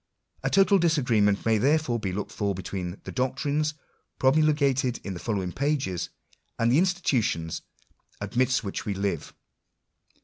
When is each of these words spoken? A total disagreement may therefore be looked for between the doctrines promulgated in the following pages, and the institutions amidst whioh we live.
A 0.41 0.49
total 0.49 0.79
disagreement 0.79 1.45
may 1.45 1.59
therefore 1.59 1.99
be 1.99 2.11
looked 2.11 2.31
for 2.31 2.55
between 2.55 2.99
the 3.03 3.11
doctrines 3.11 3.75
promulgated 4.17 4.99
in 5.03 5.13
the 5.13 5.19
following 5.19 5.51
pages, 5.51 6.09
and 6.57 6.71
the 6.71 6.79
institutions 6.79 7.61
amidst 8.19 8.63
whioh 8.63 8.83
we 8.83 8.95
live. 8.95 9.35